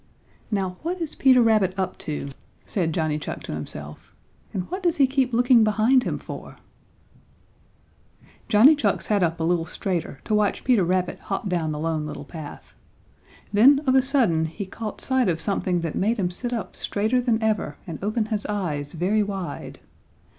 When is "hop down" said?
11.19-11.71